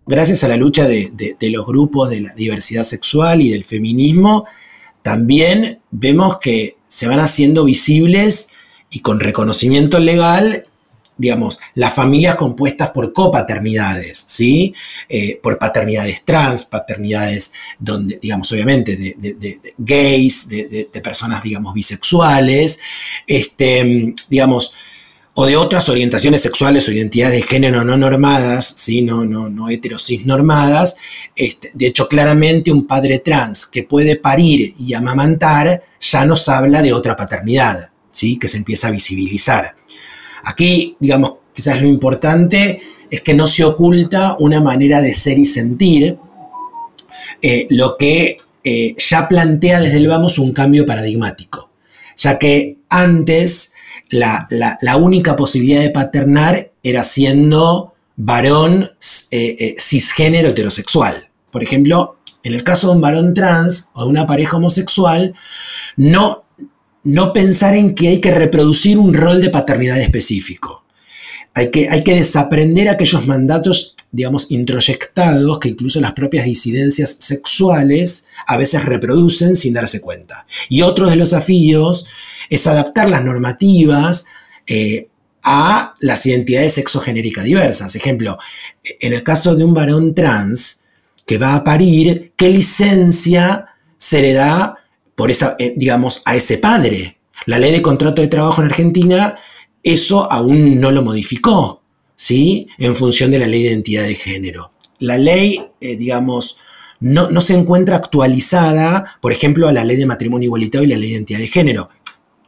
gracias 0.06 0.44
a 0.44 0.48
la 0.48 0.56
lucha 0.56 0.86
de, 0.86 1.36
los 1.40 1.66
grupos 1.66 2.10
de 2.10 2.22
la 2.22 2.34
diversidad 2.34 2.84
sexual 2.84 3.42
y 3.42 3.50
del 3.50 3.64
feminismo, 3.64 4.46
también 5.02 5.80
vemos 5.90 6.38
que 6.38 6.76
se 6.88 7.06
van 7.06 7.20
haciendo 7.20 7.64
visibles 7.64 8.50
y 8.90 9.00
con 9.00 9.20
reconocimiento 9.20 9.98
legal, 9.98 10.66
digamos, 11.16 11.58
las 11.74 11.94
familias 11.94 12.36
compuestas 12.36 12.90
por 12.90 13.12
copaternidades, 13.12 14.24
¿sí? 14.28 14.74
Eh, 15.08 15.38
por 15.42 15.58
paternidades 15.58 16.24
trans, 16.24 16.64
paternidades 16.64 17.52
donde, 17.78 18.18
digamos, 18.20 18.50
obviamente, 18.52 18.96
de, 18.96 19.60
gays, 19.78 20.48
de, 20.48 20.88
personas, 21.02 21.42
digamos, 21.42 21.74
bisexuales, 21.74 22.80
este, 23.26 24.14
digamos, 24.28 24.74
o 25.34 25.46
de 25.46 25.56
otras 25.56 25.88
orientaciones 25.88 26.42
sexuales 26.42 26.86
o 26.86 26.92
identidades 26.92 27.36
de 27.36 27.42
género 27.42 27.84
no 27.84 27.96
normadas, 27.96 28.74
¿sí? 28.76 29.00
no, 29.00 29.24
no, 29.24 29.70
heterosis 29.70 30.26
normadas. 30.26 30.96
Este, 31.34 31.70
de 31.72 31.86
hecho, 31.86 32.06
claramente 32.06 32.70
un 32.70 32.86
padre 32.86 33.20
trans 33.20 33.64
que 33.66 33.82
puede 33.82 34.16
parir 34.16 34.74
y 34.78 34.92
amamantar 34.92 35.82
ya 36.00 36.26
nos 36.26 36.48
habla 36.48 36.82
de 36.82 36.92
otra 36.92 37.16
paternidad, 37.16 37.90
¿sí? 38.10 38.38
que 38.38 38.48
se 38.48 38.58
empieza 38.58 38.88
a 38.88 38.90
visibilizar. 38.90 39.74
Aquí, 40.44 40.96
digamos, 41.00 41.34
quizás 41.54 41.80
lo 41.80 41.88
importante 41.88 42.82
es 43.10 43.22
que 43.22 43.34
no 43.34 43.46
se 43.46 43.64
oculta 43.64 44.36
una 44.38 44.60
manera 44.60 45.00
de 45.00 45.14
ser 45.14 45.38
y 45.38 45.46
sentir, 45.46 46.18
eh, 47.40 47.66
lo 47.70 47.96
que 47.96 48.38
eh, 48.64 48.94
ya 48.98 49.28
plantea 49.28 49.80
desde 49.80 49.96
el 49.96 50.08
vamos 50.08 50.38
un 50.38 50.52
cambio 50.52 50.84
paradigmático, 50.84 51.70
ya 52.16 52.38
que 52.38 52.78
antes 52.88 53.71
la, 54.12 54.96
única 54.96 55.36
posibilidad 55.36 55.80
de 55.80 55.90
paternar 55.90 56.72
era 56.82 57.02
siendo 57.02 57.94
varón 58.16 58.90
eh, 59.30 59.56
eh, 59.58 59.74
cisgénero 59.78 60.50
heterosexual. 60.50 61.28
Por 61.50 61.62
ejemplo, 61.62 62.18
en 62.42 62.54
el 62.54 62.62
caso 62.62 62.88
de 62.88 62.94
un 62.94 63.00
varón 63.00 63.34
trans 63.34 63.90
o 63.94 64.04
de 64.04 64.10
una 64.10 64.26
pareja 64.26 64.58
homosexual, 64.58 65.34
no, 65.96 66.44
no 67.04 67.32
pensar 67.32 67.74
en 67.74 67.94
que 67.94 68.08
hay 68.08 68.20
que 68.20 68.32
reproducir 68.32 68.98
un 68.98 69.14
rol 69.14 69.40
de 69.40 69.50
paternidad 69.50 70.00
específico. 70.00 70.84
Hay 71.54 71.70
que, 71.70 72.14
desaprender 72.14 72.88
aquellos 72.88 73.26
mandatos, 73.26 73.94
digamos, 74.10 74.50
introyectados 74.50 75.58
que 75.58 75.68
incluso 75.68 76.00
las 76.00 76.12
propias 76.12 76.46
disidencias 76.46 77.16
sexuales 77.20 78.26
a 78.46 78.56
veces 78.56 78.84
reproducen 78.84 79.56
sin 79.56 79.74
darse 79.74 80.00
cuenta. 80.00 80.46
Y 80.70 80.82
otro 80.82 81.10
de 81.10 81.16
los 81.16 81.30
desafíos 81.30 82.06
es 82.48 82.66
adaptar 82.66 83.10
las 83.10 83.22
normativas 83.22 84.26
eh, 84.66 85.08
a 85.42 85.94
las 86.00 86.24
identidades 86.24 86.74
sexogenéricas 86.74 87.44
diversas. 87.44 87.96
Ejemplo, 87.96 88.38
en 89.00 89.12
el 89.12 89.22
caso 89.22 89.54
de 89.54 89.64
un 89.64 89.74
varón 89.74 90.14
trans 90.14 90.82
que 91.26 91.38
va 91.38 91.54
a 91.54 91.64
parir, 91.64 92.32
¿qué 92.36 92.48
licencia 92.48 93.66
se 93.98 94.22
le 94.22 94.32
da 94.32 94.78
por 95.14 95.30
esa, 95.30 95.56
eh, 95.58 95.74
digamos, 95.76 96.22
a 96.24 96.34
ese 96.36 96.58
padre? 96.58 97.18
La 97.46 97.58
ley 97.58 97.72
de 97.72 97.82
contrato 97.82 98.22
de 98.22 98.28
trabajo 98.28 98.62
en 98.62 98.68
Argentina 98.68 99.36
eso 99.82 100.30
aún 100.30 100.80
no 100.80 100.90
lo 100.90 101.02
modificó, 101.02 101.82
¿sí? 102.16 102.68
En 102.78 102.96
función 102.96 103.30
de 103.30 103.38
la 103.38 103.46
ley 103.46 103.62
de 103.62 103.70
identidad 103.70 104.04
de 104.04 104.14
género. 104.14 104.72
La 104.98 105.18
ley, 105.18 105.64
eh, 105.80 105.96
digamos, 105.96 106.58
no, 107.00 107.30
no, 107.30 107.40
se 107.40 107.54
encuentra 107.54 107.96
actualizada, 107.96 109.18
por 109.20 109.32
ejemplo, 109.32 109.66
a 109.66 109.72
la 109.72 109.84
ley 109.84 109.96
de 109.96 110.06
matrimonio 110.06 110.46
igualitario 110.46 110.86
y 110.86 110.90
la 110.90 110.98
ley 110.98 111.08
de 111.08 111.14
identidad 111.16 111.40
de 111.40 111.48
género 111.48 111.90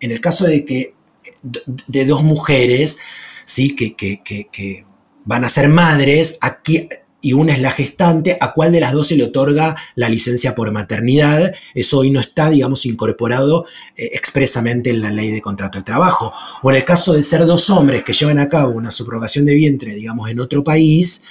en 0.05 0.13
el 0.13 0.21
caso 0.21 0.45
de 0.45 0.65
que 0.65 0.95
de 1.43 2.05
dos 2.05 2.23
mujeres, 2.23 2.99
¿sí? 3.47 3.75
Que, 3.75 3.95
que, 3.95 4.85
van 5.25 5.45
a 5.45 5.49
ser 5.49 5.69
madres, 5.69 6.37
aquí, 6.43 6.87
y 7.25 7.33
una 7.33 7.55
es 7.55 7.61
la 7.61 7.71
gestante, 7.71 8.37
¿a 8.39 8.53
cuál 8.53 8.71
de 8.71 8.81
las 8.81 8.93
dos 8.93 9.09
se 9.09 9.17
le 9.17 9.25
otorga 9.25 9.77
la 9.95 10.09
licencia 10.09 10.55
por 10.55 10.71
maternidad? 10.73 11.55
Eso 11.75 11.99
hoy 11.99 12.11
no 12.11 12.21
está, 12.21 12.51
digamos, 12.51 12.85
incorporado 12.85 13.65
eh, 13.97 14.11
expresamente 14.13 14.91
en 14.91 15.01
la 15.01 15.11
ley 15.11 15.31
de 15.31 15.41
contrato 15.41 15.79
de 15.79 15.85
trabajo. 15.85 16.33
O 16.63 16.71
en 16.71 16.77
el 16.77 16.85
caso 16.85 17.15
de 17.15 17.23
ser 17.23 17.47
dos 17.47 17.71
hombres 17.71 18.05
que 18.05 18.13
llevan 18.13 18.39
a 18.39 18.49
cabo 18.49 18.73
una 18.73 18.91
subrogación 18.91 19.47
de 19.47 19.55
vientre, 19.55 19.95
digamos, 19.95 20.29
en 20.29 20.39
otro 20.39 20.63
país, 20.63 21.23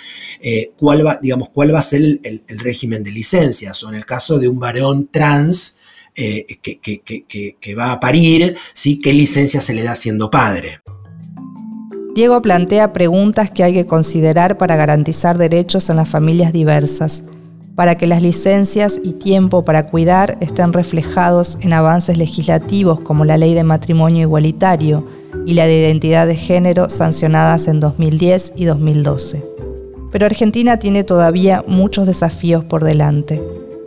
eh, 0.42 0.72
¿cuál, 0.78 1.06
va, 1.06 1.20
digamos, 1.22 1.50
¿cuál 1.50 1.74
va 1.74 1.80
a 1.80 1.84
ser 1.84 2.02
el, 2.02 2.44
régimen 2.48 3.04
de 3.04 3.12
licencias? 3.12 3.84
O 3.84 3.90
en 3.90 3.96
el 3.96 4.06
caso 4.06 4.40
de 4.40 4.48
un 4.48 4.60
varón 4.60 5.10
trans, 5.12 5.78
eh, 6.16 6.46
que, 6.62 7.76
va 7.76 7.92
a 7.92 8.00
parir. 8.00 8.58
¿qué 9.04 9.14
licencia 9.14 9.62
se 9.62 9.74
le 9.74 9.84
da 9.84 9.96
siendo 9.96 10.32
padre? 10.32 10.80
Diego 12.16 12.44
plantea 12.44 12.94
preguntas 12.94 13.50
que 13.50 13.64
hay 13.64 13.74
que 13.74 13.88
considerar 13.88 14.60
para 14.60 14.76
garantizar 14.76 15.40
derechos 15.40 15.90
en 15.90 15.96
las 15.96 16.08
familias 16.08 16.54
diversas, 16.54 17.24
para 17.74 17.96
que 17.96 18.06
las 18.06 18.22
licencias 18.22 19.02
y 19.04 19.14
tiempo 19.14 19.66
para 19.66 19.88
cuidar 19.88 20.38
estén 20.40 20.74
reflejados 20.74 21.58
en 21.62 21.74
avances 21.74 22.20
legislativos 22.20 23.00
como 23.00 23.26
la 23.26 23.38
ley 23.38 23.56
de 23.56 23.64
matrimonio 23.64 24.22
igualitario 24.22 25.08
y 25.48 25.56
la 25.56 25.66
de 25.66 25.80
identidad 25.80 26.28
de 26.28 26.36
género 26.36 26.88
sancionadas 26.92 27.68
en 27.68 27.80
2010 27.80 28.54
y 28.58 28.66
2012. 28.66 29.44
Pero 30.12 30.28
Argentina 30.28 30.78
tiene 30.78 31.04
todavía 31.04 31.66
muchos 31.68 32.06
desafíos 32.06 32.64
por 32.64 32.84
delante. 32.84 33.42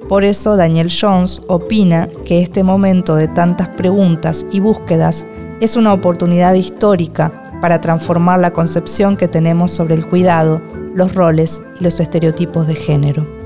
Por 0.08 0.24
eso 0.24 0.56
Daniel 0.56 0.90
Jones 0.90 1.42
opina 1.46 2.08
que 2.24 2.42
este 2.42 2.64
momento 2.64 3.14
de 3.14 3.28
tantas 3.28 3.68
preguntas 3.68 4.44
y 4.50 4.58
búsquedas 4.58 5.24
es 5.60 5.76
una 5.76 5.92
oportunidad 5.92 6.54
histórica 6.54 7.45
para 7.60 7.80
transformar 7.80 8.40
la 8.40 8.52
concepción 8.52 9.16
que 9.16 9.28
tenemos 9.28 9.72
sobre 9.72 9.94
el 9.94 10.06
cuidado, 10.06 10.60
los 10.94 11.14
roles 11.14 11.62
y 11.80 11.84
los 11.84 12.00
estereotipos 12.00 12.66
de 12.66 12.74
género. 12.74 13.36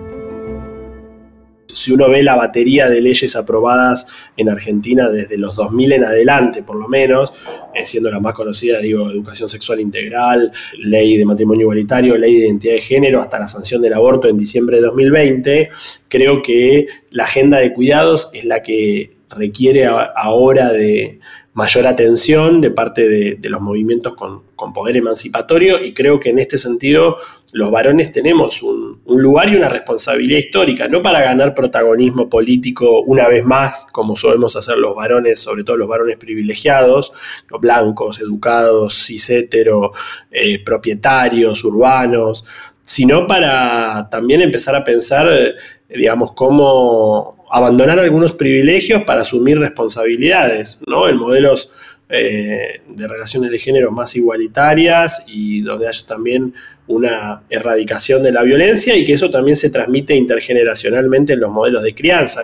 Si 1.81 1.93
uno 1.93 2.11
ve 2.11 2.23
la 2.23 2.37
batería 2.37 2.91
de 2.91 3.01
leyes 3.01 3.35
aprobadas 3.37 4.07
en 4.37 4.51
Argentina 4.51 5.09
desde 5.09 5.39
los 5.39 5.57
2000 5.57 5.93
en 5.93 6.05
adelante, 6.05 6.63
por 6.63 6.77
lo 6.77 6.89
menos, 6.89 7.33
eh, 7.75 7.87
siendo 7.87 8.11
la 8.11 8.21
más 8.21 8.35
conocida, 8.35 8.81
digo, 8.81 9.11
educación 9.11 9.49
sexual 9.49 9.81
integral, 9.81 10.53
ley 10.79 11.17
de 11.17 11.25
matrimonio 11.25 11.63
igualitario, 11.63 12.19
ley 12.19 12.39
de 12.39 12.47
identidad 12.47 12.75
de 12.75 12.81
género, 12.81 13.23
hasta 13.23 13.39
la 13.39 13.49
sanción 13.49 13.81
del 13.81 13.95
aborto 13.95 14.29
en 14.29 14.37
diciembre 14.37 14.77
de 14.77 14.83
2020, 14.83 15.71
creo 16.09 16.43
que 16.43 16.87
la 17.11 17.25
agenda 17.25 17.59
de 17.59 17.73
cuidados 17.73 18.31
es 18.35 18.45
la 18.45 18.63
que 18.63 19.13
requiere 19.31 19.87
ahora 19.87 20.73
de, 20.73 21.21
mayor 21.53 21.87
atención 21.87 22.61
de 22.61 22.71
parte 22.71 23.09
de, 23.09 23.49
los 23.49 23.61
movimientos 23.61 24.15
con, 24.15 24.43
poder 24.73 24.97
emancipatorio 24.99 25.83
y 25.83 25.95
creo 25.95 26.21
que 26.21 26.31
en 26.31 26.39
este 26.39 26.59
sentido 26.59 27.17
los 27.53 27.71
varones 27.71 28.13
tenemos 28.13 28.63
un, 28.63 29.01
lugar 29.07 29.49
y 29.49 29.57
una 29.57 29.69
responsabilidad 29.69 30.39
histórica, 30.39 30.87
no 30.87 31.03
para 31.03 31.21
ganar 31.23 31.55
protagonismo 31.55 32.29
político 32.29 33.01
una 33.01 33.27
vez 33.27 33.45
más, 33.45 33.87
como 33.91 34.15
solemos 34.15 34.55
hacer 34.55 34.79
los 34.79 34.95
varones, 34.95 35.41
sobre 35.41 35.65
todo 35.65 35.77
los 35.77 35.89
varones 35.89 36.17
privilegiados, 36.17 37.13
los 37.49 37.61
blancos, 37.61 38.21
educados, 38.21 38.95
cis 38.95 39.31
eh, 39.31 40.63
propietarios, 40.65 41.65
urbanos, 41.65 42.45
sino 42.83 43.27
para 43.27 44.09
también 44.11 44.43
empezar 44.43 44.77
a 44.77 44.85
pensar, 44.85 45.29
eh, 45.33 45.55
digamos, 45.95 46.33
cómo 46.33 47.45
abandonar 47.51 47.99
algunos 47.99 48.33
privilegios 48.33 49.03
para 49.03 49.23
asumir 49.23 49.59
responsabilidades, 49.59 50.81
¿no? 50.87 51.09
En 51.09 51.17
modelos 51.17 51.73
eh, 52.09 52.81
de 52.89 53.09
relaciones 53.09 53.51
de 53.51 53.59
género 53.59 53.91
más 53.91 54.15
igualitarias 54.17 55.25
y 55.27 55.63
donde 55.63 55.89
haya 55.89 56.07
también 56.07 56.55
una 56.87 57.43
erradicación 57.49 58.23
de 58.23 58.33
la 58.33 58.43
violencia 58.43 58.97
y 58.97 59.05
que 59.05 59.13
eso 59.13 59.31
también 59.31 59.57
se 59.57 59.71
transmite 59.71 60.15
intergeneracionalmente 60.17 61.35
en 61.35 61.41
los 61.41 61.51
modelos 61.51 61.83
de 61.83 61.95
crianza. 61.95 62.43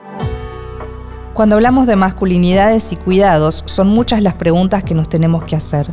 Cuando 1.34 1.56
hablamos 1.56 1.86
de 1.86 1.96
masculinidades 1.96 2.92
y 2.92 2.96
cuidados, 2.96 3.62
son 3.66 3.88
muchas 3.88 4.22
las 4.22 4.34
preguntas 4.34 4.84
que 4.84 4.94
nos 4.94 5.08
tenemos 5.08 5.44
que 5.44 5.56
hacer. 5.56 5.86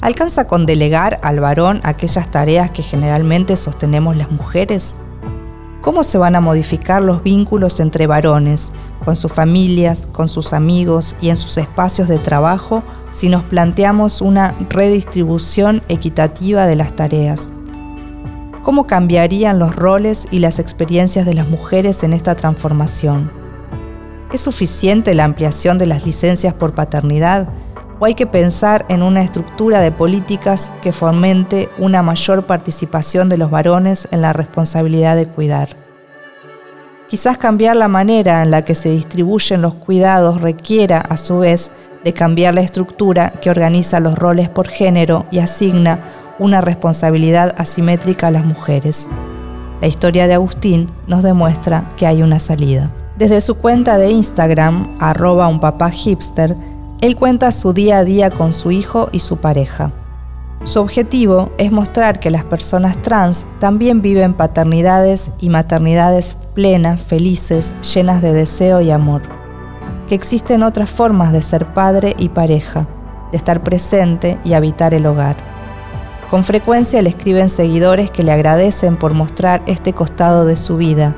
¿Alcanza 0.00 0.46
con 0.46 0.64
delegar 0.64 1.18
al 1.22 1.40
varón 1.40 1.80
aquellas 1.84 2.30
tareas 2.30 2.70
que 2.70 2.82
generalmente 2.82 3.56
sostenemos 3.56 4.16
las 4.16 4.30
mujeres? 4.30 5.00
¿Cómo 5.86 6.02
se 6.02 6.18
van 6.18 6.34
a 6.34 6.40
modificar 6.40 7.00
los 7.00 7.22
vínculos 7.22 7.78
entre 7.78 8.08
varones, 8.08 8.72
con 9.04 9.14
sus 9.14 9.32
familias, 9.32 10.08
con 10.10 10.26
sus 10.26 10.52
amigos 10.52 11.14
y 11.20 11.28
en 11.28 11.36
sus 11.36 11.56
espacios 11.58 12.08
de 12.08 12.18
trabajo 12.18 12.82
si 13.12 13.28
nos 13.28 13.44
planteamos 13.44 14.20
una 14.20 14.52
redistribución 14.68 15.84
equitativa 15.88 16.66
de 16.66 16.74
las 16.74 16.96
tareas? 16.96 17.52
¿Cómo 18.64 18.88
cambiarían 18.88 19.60
los 19.60 19.76
roles 19.76 20.26
y 20.32 20.40
las 20.40 20.58
experiencias 20.58 21.24
de 21.24 21.34
las 21.34 21.48
mujeres 21.48 22.02
en 22.02 22.14
esta 22.14 22.34
transformación? 22.34 23.30
¿Es 24.32 24.40
suficiente 24.40 25.14
la 25.14 25.22
ampliación 25.22 25.78
de 25.78 25.86
las 25.86 26.04
licencias 26.04 26.52
por 26.52 26.74
paternidad 26.74 27.48
o 27.98 28.04
hay 28.04 28.14
que 28.14 28.26
pensar 28.26 28.84
en 28.88 29.02
una 29.02 29.22
estructura 29.22 29.80
de 29.80 29.90
políticas 29.90 30.72
que 30.82 30.92
fomente 30.92 31.68
una 31.78 32.02
mayor 32.02 32.44
participación 32.44 33.28
de 33.28 33.38
los 33.38 33.50
varones 33.50 34.08
en 34.10 34.22
la 34.22 34.32
responsabilidad 34.32 35.16
de 35.16 35.26
cuidar? 35.26 35.70
Quizás 37.08 37.38
cambiar 37.38 37.76
la 37.76 37.88
manera 37.88 38.42
en 38.42 38.50
la 38.50 38.64
que 38.64 38.74
se 38.74 38.90
distribuyen 38.90 39.62
los 39.62 39.74
cuidados 39.74 40.40
requiera, 40.40 40.98
a 40.98 41.16
su 41.16 41.38
vez, 41.38 41.70
de 42.02 42.12
cambiar 42.12 42.54
la 42.54 42.62
estructura 42.62 43.30
que 43.40 43.50
organiza 43.50 44.00
los 44.00 44.18
roles 44.18 44.48
por 44.48 44.68
género 44.68 45.26
y 45.30 45.38
asigna 45.38 46.00
una 46.38 46.60
responsabilidad 46.60 47.54
asimétrica 47.58 48.26
a 48.26 48.30
las 48.30 48.44
mujeres. 48.44 49.08
La 49.80 49.86
historia 49.86 50.26
de 50.26 50.34
Agustín 50.34 50.88
nos 51.06 51.22
demuestra 51.22 51.84
que 51.96 52.06
hay 52.06 52.22
una 52.22 52.38
salida. 52.38 52.90
Desde 53.16 53.40
su 53.40 53.56
cuenta 53.56 53.98
de 53.98 54.10
Instagram, 54.10 54.96
arroba 54.98 55.48
un 55.48 55.60
papá 55.60 55.90
hipster, 55.90 56.56
él 57.00 57.16
cuenta 57.16 57.52
su 57.52 57.72
día 57.72 57.98
a 57.98 58.04
día 58.04 58.30
con 58.30 58.52
su 58.52 58.70
hijo 58.70 59.08
y 59.12 59.18
su 59.18 59.36
pareja. 59.36 59.92
Su 60.64 60.80
objetivo 60.80 61.50
es 61.58 61.70
mostrar 61.70 62.18
que 62.18 62.30
las 62.30 62.42
personas 62.42 63.00
trans 63.02 63.44
también 63.60 64.00
viven 64.00 64.34
paternidades 64.34 65.30
y 65.38 65.50
maternidades 65.50 66.36
plenas, 66.54 67.00
felices, 67.02 67.74
llenas 67.94 68.22
de 68.22 68.32
deseo 68.32 68.80
y 68.80 68.90
amor. 68.90 69.22
Que 70.08 70.14
existen 70.14 70.62
otras 70.62 70.88
formas 70.88 71.32
de 71.32 71.42
ser 71.42 71.66
padre 71.66 72.16
y 72.18 72.30
pareja, 72.30 72.86
de 73.30 73.36
estar 73.36 73.62
presente 73.62 74.38
y 74.42 74.54
habitar 74.54 74.94
el 74.94 75.06
hogar. 75.06 75.36
Con 76.30 76.42
frecuencia 76.42 77.02
le 77.02 77.10
escriben 77.10 77.48
seguidores 77.48 78.10
que 78.10 78.22
le 78.22 78.32
agradecen 78.32 78.96
por 78.96 79.12
mostrar 79.14 79.62
este 79.66 79.92
costado 79.92 80.46
de 80.46 80.56
su 80.56 80.76
vida, 80.76 81.14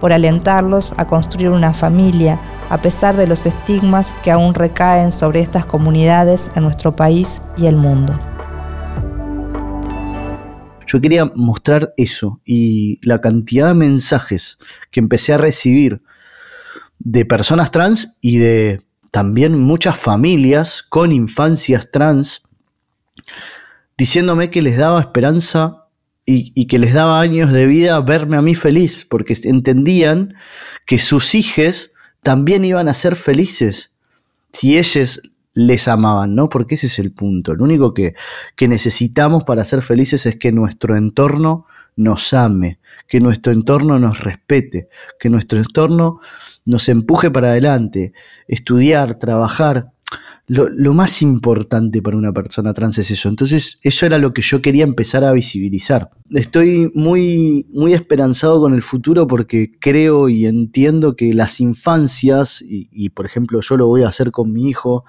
por 0.00 0.12
alentarlos 0.12 0.94
a 0.96 1.06
construir 1.06 1.50
una 1.50 1.72
familia 1.72 2.40
a 2.68 2.80
pesar 2.82 3.16
de 3.16 3.26
los 3.26 3.46
estigmas 3.46 4.12
que 4.22 4.30
aún 4.30 4.54
recaen 4.54 5.10
sobre 5.10 5.40
estas 5.40 5.66
comunidades 5.66 6.50
en 6.54 6.64
nuestro 6.64 6.94
país 6.94 7.42
y 7.56 7.66
el 7.66 7.76
mundo. 7.76 8.18
Yo 10.86 11.00
quería 11.00 11.26
mostrar 11.34 11.92
eso 11.96 12.40
y 12.44 12.98
la 13.06 13.20
cantidad 13.20 13.68
de 13.68 13.74
mensajes 13.74 14.58
que 14.90 15.00
empecé 15.00 15.34
a 15.34 15.38
recibir 15.38 16.02
de 16.98 17.24
personas 17.24 17.70
trans 17.70 18.16
y 18.20 18.38
de 18.38 18.82
también 19.10 19.58
muchas 19.58 19.98
familias 19.98 20.82
con 20.82 21.12
infancias 21.12 21.90
trans 21.90 22.42
diciéndome 23.98 24.50
que 24.50 24.62
les 24.62 24.78
daba 24.78 25.00
esperanza 25.00 25.88
y, 26.30 26.66
que 26.66 26.78
les 26.78 26.92
daba 26.92 27.20
años 27.20 27.52
de 27.52 27.66
vida 27.66 27.98
verme 28.00 28.36
a 28.36 28.42
mí 28.42 28.54
feliz, 28.54 29.06
porque 29.08 29.34
entendían 29.44 30.34
que 30.84 30.98
sus 30.98 31.34
hijos 31.34 31.92
también 32.22 32.64
iban 32.64 32.88
a 32.88 32.94
ser 32.94 33.16
felices 33.16 33.92
si 34.52 34.78
ellos 34.78 35.22
les 35.54 35.88
amaban, 35.88 36.34
¿no? 36.34 36.48
Porque 36.48 36.76
ese 36.76 36.86
es 36.86 36.98
el 36.98 37.12
punto. 37.12 37.54
Lo 37.54 37.64
único 37.64 37.92
que, 37.92 38.14
que 38.54 38.68
necesitamos 38.68 39.44
para 39.44 39.64
ser 39.64 39.82
felices 39.82 40.24
es 40.26 40.36
que 40.36 40.52
nuestro 40.52 40.96
entorno 40.96 41.66
nos 41.96 42.32
ame, 42.32 42.78
que 43.08 43.18
nuestro 43.18 43.52
entorno 43.52 43.98
nos 43.98 44.20
respete, 44.20 44.88
que 45.18 45.28
nuestro 45.28 45.58
entorno 45.58 46.20
nos 46.64 46.88
empuje 46.88 47.30
para 47.30 47.48
adelante, 47.48 48.12
estudiar, 48.46 49.18
trabajar, 49.18 49.90
lo, 50.48 50.94
más 50.94 51.20
importante 51.20 52.00
para 52.00 52.16
una 52.16 52.32
persona 52.32 52.72
trans 52.72 52.96
es 52.98 53.10
eso. 53.10 53.28
Entonces, 53.28 53.78
eso 53.82 54.06
era 54.06 54.16
lo 54.16 54.32
que 54.32 54.40
yo 54.40 54.62
quería 54.62 54.82
empezar 54.82 55.22
a 55.22 55.32
visibilizar. 55.32 56.10
Estoy 56.30 56.90
muy, 56.94 57.66
muy 57.70 57.92
esperanzado 57.92 58.60
con 58.60 58.72
el 58.72 58.80
futuro 58.80 59.26
porque 59.26 59.72
creo 59.78 60.30
y 60.30 60.46
entiendo 60.46 61.16
que 61.16 61.34
las 61.34 61.60
infancias, 61.60 62.64
y, 62.66 63.10
por 63.10 63.26
ejemplo 63.26 63.60
yo 63.60 63.76
lo 63.76 63.86
voy 63.88 64.02
a 64.02 64.08
hacer 64.08 64.30
con 64.30 64.52
mi 64.52 64.68
hijo, 64.68 65.04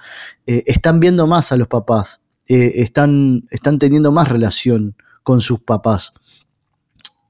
eh, 0.45 0.63
están 0.67 0.99
viendo 0.99 1.25
más 1.25 1.53
a 1.53 1.57
los 1.57 1.69
papás, 1.69 2.21
eh, 2.49 2.73
están, 2.75 3.45
están 3.49 3.79
teniendo 3.79 4.11
más 4.11 4.27
relación 4.27 4.95
con 5.23 5.39
sus 5.39 5.61
papás. 5.61 6.13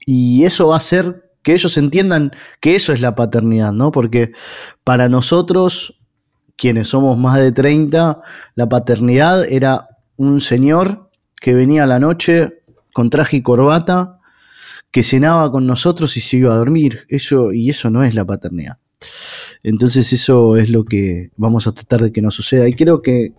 Y 0.04 0.42
eso 0.42 0.68
va 0.68 0.74
a 0.74 0.78
hacer 0.78 1.30
que 1.42 1.54
ellos 1.54 1.76
entiendan 1.78 2.32
que 2.60 2.74
eso 2.74 2.92
es 2.92 3.00
la 3.00 3.14
paternidad, 3.14 3.72
¿no? 3.72 3.92
Porque 3.92 4.32
para 4.82 5.08
nosotros 5.08 5.99
quienes 6.60 6.88
somos 6.88 7.16
más 7.16 7.38
de 7.38 7.52
30, 7.52 8.20
la 8.54 8.68
paternidad 8.68 9.50
era 9.50 9.88
un 10.18 10.42
señor 10.42 11.10
que 11.40 11.54
venía 11.54 11.84
a 11.84 11.86
la 11.86 11.98
noche 11.98 12.60
con 12.92 13.08
traje 13.08 13.38
y 13.38 13.42
corbata, 13.42 14.18
que 14.90 15.02
cenaba 15.02 15.50
con 15.50 15.66
nosotros 15.66 16.18
y 16.18 16.20
se 16.20 16.36
iba 16.36 16.52
a 16.52 16.58
dormir. 16.58 17.06
Eso, 17.08 17.54
y 17.54 17.70
eso 17.70 17.88
no 17.88 18.04
es 18.04 18.14
la 18.14 18.26
paternidad. 18.26 18.76
Entonces 19.62 20.12
eso 20.12 20.58
es 20.58 20.68
lo 20.68 20.84
que 20.84 21.30
vamos 21.36 21.66
a 21.66 21.72
tratar 21.72 22.02
de 22.02 22.12
que 22.12 22.20
no 22.20 22.30
suceda. 22.30 22.68
Y 22.68 22.74
creo 22.74 23.00
que, 23.00 23.32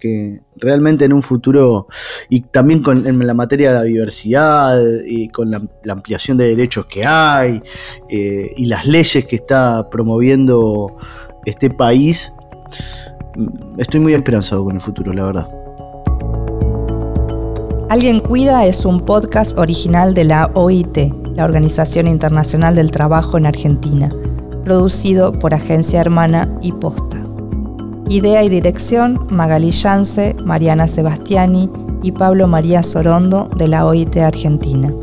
realmente 0.56 1.06
en 1.06 1.14
un 1.14 1.22
futuro, 1.22 1.86
y 2.28 2.42
también 2.42 2.82
con 2.82 3.06
en 3.06 3.28
la 3.28 3.36
materia 3.36 3.72
de 3.72 3.78
la 3.78 3.84
diversidad 3.84 4.80
y 5.06 5.30
con 5.30 5.52
la, 5.52 5.62
ampliación 5.90 6.40
de 6.40 6.48
derechos 6.48 6.88
que 6.88 7.06
hay 7.06 7.62
eh, 8.10 8.52
y 8.58 8.66
las 8.66 8.88
leyes 8.88 9.26
que 9.26 9.36
está 9.36 9.88
promoviendo 9.92 10.98
este 11.46 11.70
país, 11.70 12.34
estoy 13.78 14.00
muy 14.00 14.14
esperanzado 14.14 14.64
con 14.64 14.76
el 14.76 14.82
futuro, 14.82 15.14
la 15.14 15.26
verdad. 15.26 15.62
Alguien 17.90 18.22
Cuida 18.22 18.66
es 18.66 18.86
un 18.86 19.02
podcast 19.02 19.58
original 19.58 20.14
de 20.14 20.24
la 20.24 20.50
OIT, 20.54 21.14
la 21.36 21.44
Organización 21.44 22.08
Internacional 22.08 22.76
del 22.76 22.90
Trabajo 22.90 23.38
en 23.38 23.46
Argentina, 23.46 24.10
producido 24.64 25.34
por 25.34 25.54
Agencia 25.54 26.00
Hermana 26.00 26.48
y 26.62 26.72
Posta. 26.72 27.18
Idea 28.08 28.44
y 28.44 28.50
dirección, 28.50 29.28
Magali 29.30 29.72
Yance, 29.72 30.36
Mariana 30.46 30.88
Sebastiani 30.88 31.70
y 32.02 32.12
Pablo 32.14 32.48
María 32.48 32.82
Sorondo 32.82 33.50
de 33.58 33.68
la 33.68 33.86
OIT 33.86 34.18
Argentina. 34.18 34.94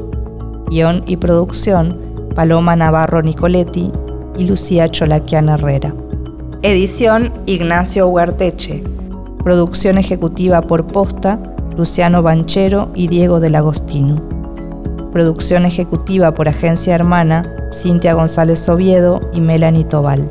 Guión 0.71 1.03
y 1.07 1.17
producción, 1.17 1.99
Paloma 2.35 2.77
Navarro 2.77 3.23
Nicoletti 3.23 3.93
y 4.37 4.45
Lucía 4.45 4.88
Cholaquian 4.88 5.49
Herrera. 5.49 5.95
Edición 6.62 7.33
Ignacio 7.47 8.09
Huarteche. 8.09 8.83
Producción 9.44 9.97
ejecutiva 9.97 10.61
por 10.61 10.88
Posta, 10.88 11.38
Luciano 11.77 12.21
Banchero 12.21 12.88
y 12.97 13.07
Diego 13.07 13.38
del 13.38 13.55
Agostino. 13.55 14.21
Producción 15.12 15.64
ejecutiva 15.66 16.35
por 16.35 16.49
Agencia 16.49 16.97
Hermana, 16.97 17.49
Cintia 17.73 18.14
González 18.14 18.68
Oviedo 18.68 19.21
y 19.33 19.40
Melanie 19.40 19.85
Tobal. 19.85 20.29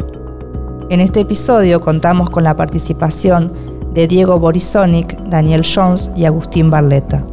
En 0.90 1.00
este 1.00 1.22
episodio 1.22 1.80
contamos 1.80 2.30
con 2.30 2.44
la 2.44 2.58
participación 2.58 3.54
de 3.94 4.06
Diego 4.10 4.38
Borisonic, 4.38 5.18
Daniel 5.30 5.64
Jones 5.64 6.12
y 6.14 6.26
Agustín 6.26 6.70
Barleta. 6.70 7.24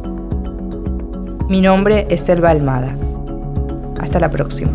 Mi 1.49 1.59
nombre 1.59 2.07
es 2.09 2.29
Elba 2.29 2.51
Almada. 2.51 2.95
Hasta 3.99 4.21
la 4.21 4.31
próxima. 4.31 4.71